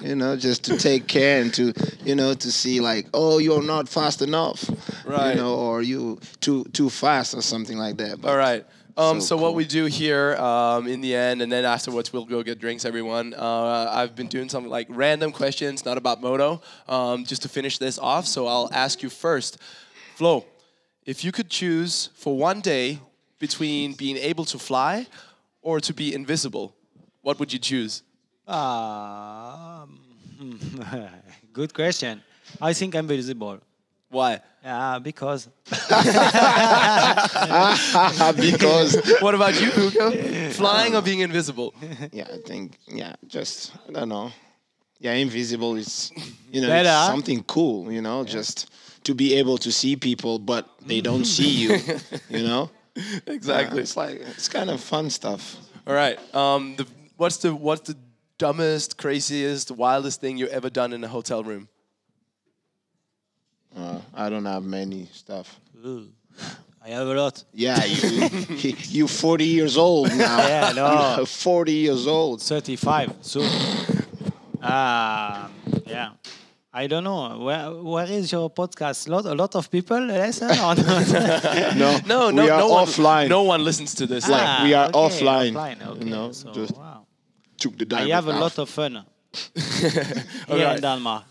you 0.00 0.14
know, 0.16 0.36
just 0.36 0.64
to 0.64 0.76
take 0.76 1.06
care 1.06 1.40
and 1.42 1.52
to, 1.54 1.72
you 2.04 2.16
know, 2.16 2.34
to 2.34 2.50
see 2.50 2.80
like, 2.80 3.06
oh, 3.14 3.38
you're 3.38 3.62
not 3.62 3.88
fast 3.88 4.22
enough, 4.22 4.68
Right. 5.04 5.30
You 5.30 5.42
know, 5.42 5.54
or 5.54 5.82
you 5.82 6.18
too 6.40 6.64
too 6.72 6.90
fast 6.90 7.34
or 7.34 7.42
something 7.42 7.76
like 7.78 7.98
that. 7.98 8.20
But 8.20 8.30
All 8.30 8.36
right. 8.36 8.64
Um, 8.96 9.20
so 9.20 9.26
So 9.26 9.36
what 9.36 9.54
we 9.54 9.64
do 9.64 9.84
here 9.86 10.36
um, 10.36 10.86
in 10.86 11.00
the 11.00 11.14
end, 11.14 11.42
and 11.42 11.50
then 11.50 11.64
afterwards 11.64 12.12
we'll 12.12 12.24
go 12.24 12.42
get 12.42 12.58
drinks, 12.58 12.84
everyone. 12.84 13.34
Uh, 13.34 13.86
I've 13.90 14.14
been 14.14 14.26
doing 14.28 14.48
some 14.48 14.68
like 14.68 14.86
random 14.90 15.32
questions, 15.32 15.84
not 15.84 15.96
about 15.96 16.20
moto, 16.20 16.60
um, 16.88 17.24
just 17.24 17.42
to 17.42 17.48
finish 17.48 17.78
this 17.78 17.98
off. 17.98 18.26
So 18.26 18.46
I'll 18.46 18.68
ask 18.72 19.02
you 19.02 19.10
first, 19.10 19.58
Flo. 20.16 20.44
if 21.06 21.24
you 21.24 21.32
could 21.32 21.48
choose 21.48 22.10
for 22.14 22.36
one 22.36 22.60
day 22.60 22.98
between 23.38 23.94
being 23.94 24.16
able 24.16 24.44
to 24.46 24.58
fly 24.58 25.06
or 25.62 25.80
to 25.80 25.92
be 25.94 26.14
invisible, 26.14 26.74
what 27.22 27.38
would 27.38 27.52
you 27.52 27.58
choose? 27.58 28.02
Um, 28.46 30.00
good 31.52 31.72
question. 31.74 32.22
I 32.60 32.72
think 32.72 32.94
I'm 32.94 33.06
visible. 33.06 33.60
Why? 34.08 34.40
Yeah, 34.62 34.98
because 34.98 35.46
because 38.36 38.96
What 39.20 39.34
about 39.34 39.60
you, 39.60 39.70
Hugo? 39.70 40.10
Flying 40.52 40.94
or 40.94 41.02
being 41.02 41.20
invisible? 41.20 41.74
yeah, 42.12 42.28
I 42.32 42.38
think 42.46 42.78
yeah, 42.86 43.14
just 43.26 43.72
I 43.88 43.92
don't 43.92 44.08
know. 44.08 44.32
Yeah, 44.98 45.12
invisible 45.14 45.76
is 45.76 46.12
you 46.52 46.60
know 46.60 46.68
Better, 46.68 46.88
it's 46.90 47.06
something 47.06 47.42
cool. 47.44 47.90
You 47.90 48.02
know, 48.02 48.24
just 48.24 48.70
to 49.04 49.14
be 49.14 49.34
able 49.36 49.56
to 49.58 49.72
see 49.72 49.96
people, 49.96 50.38
but 50.38 50.68
they 50.86 51.00
don't 51.00 51.24
see 51.24 51.48
you. 51.48 51.78
You 52.28 52.44
know, 52.44 52.70
Exactly. 53.26 53.78
Yeah, 53.78 53.82
it's 53.82 53.96
like 53.96 54.20
it's 54.20 54.48
kind 54.48 54.70
of 54.70 54.80
fun 54.80 55.10
stuff. 55.10 55.56
All 55.86 55.94
right. 55.94 56.18
Um, 56.34 56.76
the, 56.76 56.86
what's 57.16 57.38
the 57.38 57.54
what's 57.54 57.82
the 57.88 57.96
dumbest, 58.38 58.96
craziest, 58.98 59.70
wildest 59.70 60.20
thing 60.20 60.36
you've 60.38 60.50
ever 60.50 60.70
done 60.70 60.92
in 60.92 61.02
a 61.04 61.08
hotel 61.08 61.42
room? 61.42 61.68
Uh, 63.76 63.98
I 64.14 64.28
don't 64.30 64.46
have 64.46 64.64
many 64.64 65.06
stuff. 65.12 65.60
Ooh, 65.86 66.08
I 66.84 66.88
have 66.90 67.06
a 67.08 67.14
lot. 67.14 67.44
Yeah, 67.54 67.84
you 67.84 68.28
you 68.88 69.08
40 69.08 69.44
years 69.44 69.76
old 69.76 70.08
now. 70.08 70.38
Yeah, 70.48 70.72
no. 70.74 71.14
You're 71.16 71.26
40 71.26 71.72
years 71.72 72.06
old. 72.06 72.42
35 72.42 73.12
soon. 73.20 73.44
Um, 74.62 75.50
yeah. 75.86 76.10
I 76.72 76.86
don't 76.86 77.02
know. 77.04 77.38
Where 77.38 77.70
where 77.82 78.06
is 78.06 78.30
your 78.32 78.48
podcast? 78.50 79.08
Lot 79.08 79.24
a 79.26 79.34
lot 79.34 79.54
of 79.56 79.68
people 79.70 80.00
listen 80.06 80.50
or 80.50 80.74
not? 80.74 80.78
No, 81.76 81.98
No, 82.06 82.30
no, 82.30 82.42
we 82.44 82.50
are 82.50 82.58
no 82.60 82.68
one, 82.68 82.86
offline. 82.86 83.28
No 83.28 83.42
one 83.42 83.64
listens 83.64 83.94
to 83.94 84.06
this. 84.06 84.28
Like, 84.28 84.42
Ah, 84.46 84.60
we 84.64 84.74
are 84.74 84.86
okay, 84.88 84.98
offline, 84.98 85.52
offline, 85.52 85.80
you 85.84 85.90
okay, 85.92 86.10
know, 86.10 86.32
so, 86.32 86.52
just 86.52 86.76
wow. 86.76 87.06
took 87.56 87.76
the 87.76 87.96
I 87.96 88.08
have 88.10 88.28
a 88.28 88.32
off. 88.32 88.40
lot 88.40 88.58
of 88.58 88.68
fun 88.68 89.04
here 89.78 90.24
Alright. 90.48 90.76
in 90.76 90.82
Denmark. 90.82 91.24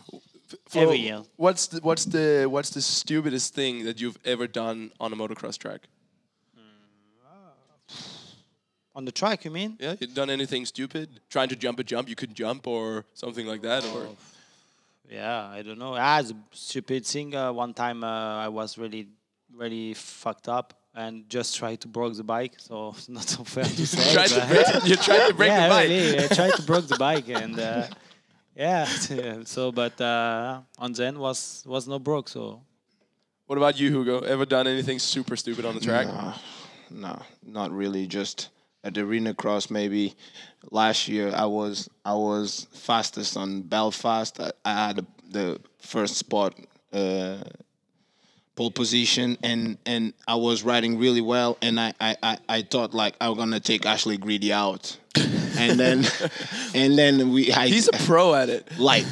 For- 0.67 0.79
every 0.79 0.97
year. 0.99 1.21
What's 1.37 1.67
the 1.67 1.79
what's 1.81 2.05
the 2.05 2.47
what's 2.49 2.69
the 2.71 2.81
stupidest 2.81 3.53
thing 3.53 3.85
that 3.85 3.99
you've 4.01 4.17
ever 4.25 4.47
done 4.47 4.91
on 4.99 5.13
a 5.13 5.15
motocross 5.15 5.57
track? 5.57 5.81
On 8.95 9.05
the 9.05 9.11
track, 9.11 9.45
you 9.45 9.51
mean? 9.51 9.77
Yeah, 9.79 9.95
you 9.99 10.07
done 10.07 10.29
anything 10.29 10.65
stupid? 10.65 11.21
Trying 11.29 11.49
to 11.49 11.55
jump 11.55 11.79
a 11.79 11.83
jump 11.83 12.09
you 12.09 12.15
couldn't 12.15 12.35
jump 12.35 12.67
or 12.67 13.05
something 13.13 13.45
like 13.47 13.61
that, 13.61 13.85
or 13.85 14.07
Yeah, 15.09 15.45
I 15.47 15.61
don't 15.61 15.77
know. 15.79 15.95
Ah, 15.97 16.19
it's 16.19 16.31
a 16.31 16.35
stupid 16.51 17.05
thing. 17.05 17.33
Uh, 17.35 17.53
one 17.53 17.73
time 17.73 18.03
uh, 18.03 18.45
I 18.45 18.47
was 18.49 18.77
really, 18.77 19.07
really 19.55 19.93
fucked 19.93 20.49
up 20.49 20.73
and 20.95 21.29
just 21.29 21.55
tried 21.55 21.79
to 21.81 21.87
break 21.87 22.15
the 22.15 22.23
bike. 22.23 22.55
So 22.57 22.89
it's 22.97 23.07
not 23.07 23.23
so 23.23 23.43
fair 23.43 23.63
to 23.63 23.87
say. 23.87 24.13
tried 24.13 24.27
to 24.29 24.45
break, 24.47 24.85
you 24.85 24.95
tried 24.97 25.27
to 25.29 25.33
break 25.39 25.49
yeah, 25.49 25.67
the 25.67 25.73
bike. 25.75 25.89
really. 25.89 26.23
I 26.23 26.27
tried 26.27 26.53
to 26.55 26.61
break 26.63 26.87
the 26.87 26.97
bike 26.97 27.29
and 27.29 27.57
uh, 27.59 27.87
yeah. 29.09 29.43
so, 29.45 29.71
but 29.71 29.99
uh, 30.01 30.61
on 30.77 30.91
the 30.91 31.05
end 31.05 31.17
was 31.17 31.63
was 31.65 31.87
no 31.87 31.97
broke. 31.97 32.27
So 32.27 32.61
What 33.47 33.57
about 33.57 33.79
you, 33.79 33.89
Hugo? 33.89 34.19
Ever 34.19 34.45
done 34.45 34.67
anything 34.67 34.99
super 34.99 35.37
stupid 35.37 35.65
on 35.65 35.75
the 35.75 35.81
track? 35.81 36.07
No, 36.07 36.33
no, 36.91 37.21
not 37.41 37.71
really. 37.71 38.05
Just 38.05 38.49
at 38.83 38.93
the 38.93 39.01
arena 39.01 39.33
cross, 39.33 39.69
maybe 39.69 40.13
last 40.71 41.07
year 41.07 41.31
I 41.33 41.45
was 41.45 41.89
I 42.05 42.13
was 42.15 42.67
fastest 42.73 43.37
on 43.37 43.61
Belfast. 43.63 44.39
I, 44.41 44.51
I 44.65 44.87
had 44.87 44.97
the, 44.97 45.05
the 45.31 45.59
first 45.79 46.17
spot, 46.17 46.53
uh, 46.93 47.37
pole 48.55 48.71
position, 48.71 49.37
and 49.41 49.77
and 49.85 50.13
I 50.27 50.35
was 50.35 50.63
riding 50.63 50.99
really 50.99 51.21
well. 51.21 51.57
And 51.61 51.79
I 51.79 51.93
I, 52.01 52.17
I, 52.21 52.37
I 52.49 52.61
thought 52.63 52.93
like 52.93 53.15
I 53.21 53.29
was 53.29 53.37
gonna 53.37 53.61
take 53.61 53.85
Ashley 53.85 54.17
Greedy 54.17 54.51
out, 54.51 54.98
and 55.59 55.79
then 55.79 56.05
and 56.73 56.97
then 56.97 57.31
we 57.31 57.51
I, 57.51 57.67
He's 57.67 57.87
a 57.87 57.91
pro 58.05 58.33
at 58.33 58.49
it. 58.49 58.67
like 58.79 59.05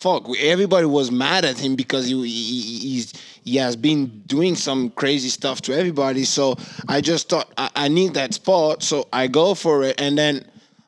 fuck 0.00 0.28
everybody 0.38 0.86
was 0.86 1.10
mad 1.10 1.46
at 1.46 1.58
him 1.58 1.76
because 1.76 2.06
he, 2.06 2.14
he 2.26 2.78
he's 2.78 3.12
he 3.42 3.56
has 3.56 3.74
been 3.76 4.22
doing 4.26 4.54
some 4.54 4.90
crazy 4.90 5.28
stuff 5.28 5.60
to 5.62 5.72
everybody. 5.76 6.24
So 6.24 6.56
i 6.88 7.00
just 7.00 7.28
thought 7.30 7.50
i, 7.56 7.70
I 7.74 7.88
need 7.88 8.14
that 8.14 8.34
spot. 8.34 8.82
So 8.82 9.08
i 9.12 9.26
go 9.28 9.54
for 9.54 9.82
it. 9.82 10.00
And 10.00 10.16
then 10.18 10.44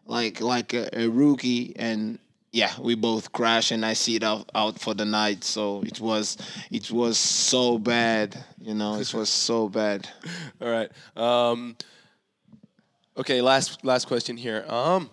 like 0.06 0.40
like 0.40 0.74
a, 0.74 0.88
a 0.98 1.08
rookie 1.08 1.74
and 1.76 2.18
yeah 2.52 2.72
we 2.78 2.94
both 2.94 3.32
crash 3.32 3.70
and 3.72 3.84
i 3.84 3.92
see 3.92 4.16
it 4.16 4.22
out, 4.22 4.50
out 4.54 4.78
for 4.78 4.92
the 4.94 5.04
night. 5.04 5.44
So 5.44 5.82
it 5.82 5.98
was 6.00 6.36
it 6.70 6.90
was 6.90 7.16
so 7.18 7.78
bad 7.78 8.36
you 8.60 8.74
know 8.74 8.96
it 9.00 9.14
was 9.20 9.30
so 9.30 9.68
bad. 9.68 10.08
All 10.60 10.68
right. 10.68 10.90
Um, 11.16 11.76
okay, 13.18 13.40
last 13.40 13.84
last 13.84 14.06
question 14.06 14.36
here. 14.36 14.64
Um, 14.68 15.10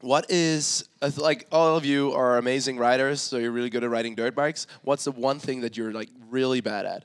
what 0.00 0.26
is 0.30 0.84
like 1.16 1.46
all 1.52 1.76
of 1.76 1.84
you 1.84 2.12
are 2.12 2.38
amazing 2.38 2.78
riders, 2.78 3.20
so 3.20 3.38
you're 3.38 3.52
really 3.52 3.70
good 3.70 3.84
at 3.84 3.90
riding 3.90 4.14
dirt 4.14 4.34
bikes. 4.34 4.66
What's 4.82 5.04
the 5.04 5.12
one 5.12 5.38
thing 5.38 5.60
that 5.60 5.76
you're 5.76 5.92
like 5.92 6.08
really 6.30 6.60
bad 6.60 6.86
at? 6.86 7.04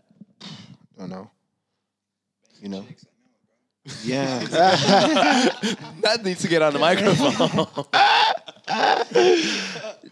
i 0.97 1.01
don't 1.01 1.09
know 1.09 1.29
you 2.61 2.69
know 2.69 2.85
yeah 4.03 4.39
That 6.01 6.21
needs 6.23 6.41
to 6.41 6.47
get 6.47 6.61
on 6.61 6.73
the 6.73 6.79
microphone. 6.79 7.67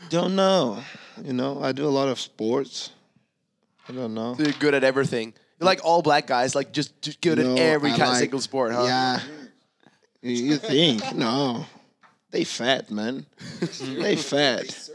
don't 0.10 0.36
know 0.36 0.80
you 1.24 1.34
know 1.34 1.62
i 1.62 1.72
do 1.72 1.86
a 1.86 1.90
lot 1.90 2.08
of 2.08 2.20
sports 2.20 2.92
i 3.90 3.94
don't 3.94 4.14
know 4.14 4.36
you're 4.38 4.52
good 4.54 4.74
at 4.74 4.84
everything. 4.84 5.34
You're 5.60 5.66
like 5.66 5.86
all 5.86 6.02
black 6.02 6.28
guys, 6.28 6.54
like 6.54 6.74
just, 6.74 7.02
just 7.02 7.22
good 7.22 7.38
No, 7.38 7.54
at 7.54 7.58
every 7.60 7.92
I 7.92 7.98
kind 7.98 8.12
of 8.12 8.18
single 8.18 8.42
sport, 8.42 8.74
huh? 8.74 8.84
Yeah. 8.84 9.20
You- 10.30 10.44
You 10.54 10.58
think? 10.58 11.14
No. 11.16 11.66
They 12.32 12.44
fat, 12.44 12.92
man. 12.92 13.26
they 13.82 14.16
fat. 14.34 14.90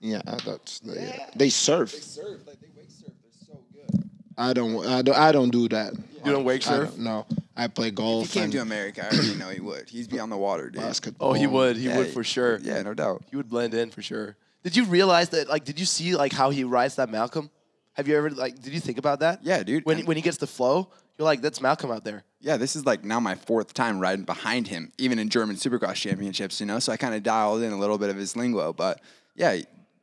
Yeah, 0.00 0.22
that's 0.46 0.80
the, 0.80 0.94
yeah. 0.94 1.26
They 1.36 1.50
surf. 1.50 1.90
Surf, 1.90 2.40
like 2.46 2.60
they 2.60 2.68
wake 2.76 2.90
surf. 2.90 3.12
They're 3.22 3.46
so 3.46 3.60
good. 3.74 4.08
I 4.38 4.52
don't. 4.54 4.86
I 4.86 5.02
don't. 5.02 5.16
I 5.18 5.32
don't 5.32 5.50
do 5.50 5.68
that. 5.68 5.92
You 6.24 6.32
don't 6.32 6.44
wake 6.44 6.66
I 6.66 6.70
surf? 6.70 6.88
don't- 6.90 7.00
no, 7.00 7.26
I 7.56 7.66
play 7.68 7.88
If 7.88 7.94
golf 7.96 8.26
he 8.28 8.32
came 8.34 8.44
and 8.44 8.52
to 8.52 8.58
America, 8.62 9.04
I 9.04 9.14
already 9.14 9.34
know 9.34 9.50
he 9.50 9.60
would. 9.60 9.90
He'd 9.90 10.08
be 10.08 10.18
on 10.18 10.30
the 10.30 10.36
water, 10.38 10.70
dude. 10.70 10.80
basketball. 10.80 11.30
Oh, 11.30 11.32
he 11.34 11.46
would. 11.46 11.76
He 11.76 11.88
Yeah, 11.88 11.98
would 11.98 12.08
for 12.08 12.24
sure. 12.24 12.58
Yeah, 12.62 12.80
no 12.82 12.94
doubt. 12.94 13.22
He 13.30 13.36
would 13.36 13.50
blend 13.50 13.74
in 13.74 13.90
for 13.90 14.00
sure. 14.02 14.36
Did 14.64 14.74
you 14.76 14.84
realize 14.86 15.28
that? 15.30 15.48
Like, 15.48 15.64
did 15.64 15.78
you 15.78 15.84
see 15.86 16.16
like 16.16 16.32
how 16.32 16.48
he 16.50 16.64
rides 16.64 16.94
that 16.96 17.10
Malcolm? 17.10 17.50
Have 17.94 18.08
you 18.08 18.16
ever 18.16 18.30
like? 18.30 18.58
Did 18.62 18.72
you 18.72 18.80
think 18.80 18.96
about 18.98 19.20
that? 19.20 19.40
Yeah, 19.42 19.62
dude. 19.62 19.84
When 19.84 20.06
when 20.06 20.16
he 20.16 20.22
gets 20.22 20.38
the 20.38 20.46
flow, 20.46 20.88
you're 21.18 21.24
like, 21.24 21.42
that's 21.42 21.60
Malcolm 21.60 21.90
out 21.90 22.04
there. 22.04 22.24
Yeah, 22.40 22.56
this 22.56 22.74
is 22.74 22.84
like 22.84 23.04
now 23.04 23.20
my 23.20 23.34
fourth 23.34 23.74
time 23.74 24.00
riding 24.00 24.24
behind 24.24 24.68
him, 24.68 24.92
even 24.98 25.18
in 25.18 25.28
German 25.28 25.56
Supercross 25.56 25.94
championships, 25.94 26.60
you 26.60 26.66
know. 26.66 26.78
So 26.78 26.92
I 26.92 26.96
kind 26.96 27.14
of 27.14 27.22
dialed 27.22 27.62
in 27.62 27.72
a 27.72 27.78
little 27.78 27.98
bit 27.98 28.10
of 28.10 28.16
his 28.16 28.36
lingo, 28.36 28.72
but 28.72 29.00
yeah, 29.36 29.58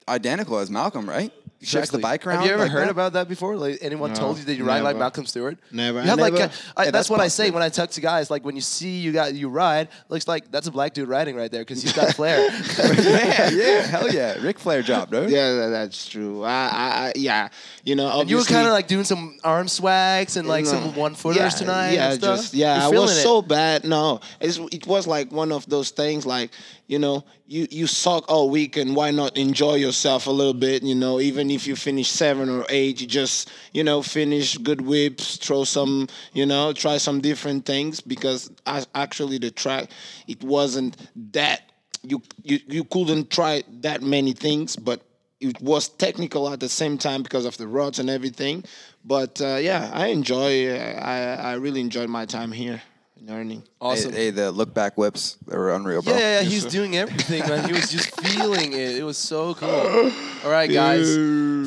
identical 0.07 0.59
as 0.59 0.69
Malcolm, 0.69 1.09
right? 1.09 1.33
He 1.59 1.65
shifts 1.65 1.91
the 1.91 1.97
bike 1.97 2.25
around. 2.25 2.37
Have 2.37 2.45
you 2.45 2.53
ever 2.53 2.63
like 2.63 2.71
heard 2.71 2.87
that? 2.87 2.91
about 2.91 3.13
that 3.13 3.27
before? 3.27 3.57
Like 3.57 3.79
anyone 3.81 4.11
No, 4.13 4.15
told 4.15 4.37
you 4.37 4.45
that 4.45 4.55
you 4.55 4.63
ride 4.63 4.81
like. 4.81 4.95
Malcolm 4.95 5.25
Stewart? 5.25 5.57
Never. 5.71 5.99
You 5.99 6.05
I 6.05 6.07
have 6.07 6.19
like 6.19 6.33
never- 6.33 6.45
a, 6.45 6.47
I, 6.77 6.83
Yeah, 6.85 6.91
that's, 6.91 6.91
that's 6.91 7.09
what 7.09 7.19
I 7.19 7.27
say 7.27 7.43
positive. 7.43 7.53
when 7.55 7.63
I 7.63 7.69
talk 7.69 7.89
to 7.91 8.01
guys. 8.01 8.31
Like 8.31 8.45
when 8.45 8.55
you 8.55 8.61
see 8.61 8.99
you 8.99 9.11
got 9.11 9.33
you 9.33 9.49
ride, 9.49 9.89
looks 10.07 10.27
like 10.27 10.51
that's 10.51 10.67
a 10.67 10.71
black 10.71 10.93
dude 10.93 11.09
riding 11.09 11.35
right 11.35 11.51
there 11.51 11.61
because 11.61 11.81
he's 11.81 11.91
got 11.93 12.15
flair. 12.15 12.49
yeah, 12.79 13.49
yeah, 13.49 13.81
hell 13.81 14.09
yeah, 14.09 14.41
Ric 14.41 14.57
Flair 14.57 14.81
job, 14.81 15.11
dude. 15.11 15.29
Yeah, 15.29 15.53
that- 15.55 15.69
that's 15.69 16.07
true. 16.07 16.43
I, 16.43 16.49
I, 16.49 17.07
I 17.07 17.13
yeah. 17.15 17.49
You 17.83 17.95
know, 17.95 18.21
And 18.21 18.29
you 18.29 18.37
were 18.37 18.43
kind 18.43 18.67
of 18.67 18.73
like 18.73 18.87
doing 18.87 19.03
some 19.03 19.37
arm 19.43 19.67
swags 19.67 20.37
and 20.37 20.47
like 20.47 20.65
some 20.65 20.91
mm. 20.91 20.95
one 20.95 21.15
footers 21.15 21.37
yeah, 21.37 21.49
tonight. 21.49 21.91
Yeah, 21.91 22.11
and 22.11 22.21
stuff. 22.21 22.37
just 22.37 22.53
yeah. 22.53 22.87
You're 22.89 22.97
I 22.99 23.01
was 23.01 23.11
it. 23.17 23.21
so 23.21 23.41
bad. 23.41 23.83
No, 23.83 24.21
it's, 24.39 24.57
it 24.57 24.87
was 24.87 25.07
like 25.07 25.31
one 25.31 25.51
of 25.51 25.67
those 25.67 25.91
things. 25.91 26.25
Like 26.25 26.51
you 26.87 26.99
know, 26.99 27.23
you 27.49 27.67
you 27.71 27.87
suck 27.87 28.29
all 28.29 28.51
week, 28.51 28.77
and 28.77 28.95
why 28.95 29.09
not 29.09 29.35
enjoy 29.35 29.75
yourself 29.75 30.27
a 30.27 30.31
little 30.31 30.53
bit? 30.53 30.83
You 30.83 30.93
know, 30.93 31.19
even 31.19 31.49
if 31.49 31.65
you 31.65 31.75
finish 31.75 32.07
seven 32.07 32.47
or 32.47 32.63
eight, 32.69 33.01
you 33.01 33.07
just 33.07 33.49
you 33.73 33.83
know 33.83 34.03
finish 34.03 34.55
good 34.59 34.81
whips, 34.81 35.37
throw 35.37 35.63
some, 35.63 36.07
you 36.33 36.45
know, 36.45 36.73
try 36.73 36.97
some 36.97 37.21
different 37.21 37.65
things 37.65 38.01
because 38.01 38.51
actually 38.93 39.39
the 39.39 39.49
track 39.49 39.89
it 40.27 40.43
wasn't 40.43 40.95
that 41.33 41.71
you 42.03 42.21
you 42.43 42.59
you 42.67 42.83
couldn't 42.83 43.31
try 43.31 43.63
that 43.81 44.03
many 44.03 44.33
things, 44.33 44.75
but 44.75 45.01
it 45.41 45.59
was 45.59 45.89
technical 45.89 46.53
at 46.53 46.59
the 46.59 46.69
same 46.69 46.99
time 46.99 47.23
because 47.23 47.45
of 47.45 47.57
the 47.57 47.67
rods 47.67 47.97
and 47.97 48.11
everything. 48.11 48.63
But 49.03 49.41
uh, 49.41 49.57
yeah, 49.59 49.89
I 49.91 50.07
enjoy. 50.07 50.71
I 50.71 51.33
I 51.33 51.53
really 51.53 51.81
enjoyed 51.81 52.09
my 52.09 52.27
time 52.27 52.51
here. 52.51 52.83
Learning. 53.21 53.63
Awesome. 53.81 54.11
Hey, 54.11 54.25
hey, 54.25 54.29
the 54.31 54.51
look 54.51 54.73
back 54.73 54.97
whips, 54.97 55.37
they 55.47 55.55
were 55.57 55.73
unreal, 55.73 56.01
bro. 56.01 56.13
Yeah, 56.13 56.19
yeah, 56.19 56.39
yeah, 56.41 56.49
he's 56.49 56.65
doing 56.77 56.97
everything, 56.97 57.47
man. 57.47 57.65
He 57.65 57.73
was 57.73 57.89
just 57.91 58.19
feeling 58.21 58.73
it. 58.73 58.95
It 58.97 59.03
was 59.03 59.17
so 59.17 59.53
cool. 59.53 59.69
All 60.45 60.51
right, 60.51 60.69
guys. 60.71 61.07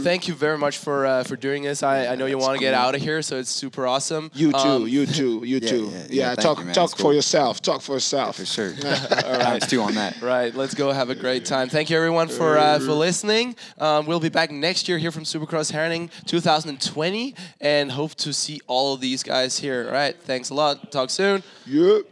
Thank 0.03 0.29
you 0.29 0.35
very 0.35 0.59
much 0.59 0.79
for 0.79 1.07
uh, 1.07 1.25
for 1.25 1.37
doing 1.37 1.63
this. 1.63 1.83
I, 1.83 2.07
I 2.09 2.15
know 2.17 2.27
you 2.27 2.37
want 2.39 2.55
to 2.55 2.61
get 2.61 2.75
out 2.75 2.95
of 2.95 3.01
here, 3.01 3.23
so 3.23 3.39
it's 3.39 3.51
super 3.51 3.87
awesome. 3.87 4.31
You 4.35 4.51
too, 4.53 4.59
Um, 4.59 4.89
you 4.89 5.07
too, 5.07 5.43
you 5.45 5.59
yeah, 5.63 5.69
too. 5.69 5.85
yeah, 5.93 5.99
Yeah, 5.99 6.07
yeah, 6.11 6.27
thank 6.29 6.41
talk 6.41 6.59
you, 6.59 6.65
man. 6.67 6.75
talk 6.75 6.91
It's 6.91 6.95
for 6.95 7.03
cool. 7.05 7.15
yourself. 7.15 7.63
Talk 7.63 7.81
for 7.83 7.93
yourself. 7.95 8.37
For 8.37 8.45
sure. 8.47 8.73
Times 8.77 9.67
two 9.67 9.81
on 9.83 9.95
that. 9.95 10.21
Right, 10.21 10.55
let's 10.55 10.75
go 10.75 10.91
have 10.93 11.11
a 11.11 11.15
great 11.15 11.45
time. 11.45 11.69
Thank 11.69 11.89
you 11.91 11.97
everyone 11.97 12.29
for 12.29 12.59
uh, 12.59 12.79
for 12.79 12.93
listening. 12.93 13.55
Um, 13.79 14.07
we'll 14.07 14.21
be 14.21 14.29
back 14.29 14.51
next 14.51 14.89
year 14.89 14.99
here 14.99 15.11
from 15.13 15.25
Supercross 15.25 15.73
Herning 15.73 16.11
2020 16.27 17.35
and 17.61 17.93
hope 17.93 18.15
to 18.17 18.33
see 18.33 18.61
all 18.67 18.95
of 18.95 19.01
these 19.01 19.23
guys 19.23 19.59
here. 19.59 19.85
All 19.87 19.93
right, 19.93 20.17
thanks 20.23 20.51
a 20.51 20.55
lot. 20.55 20.91
Talk 20.93 21.11
soon. 21.11 21.42
Yep. 21.67 22.07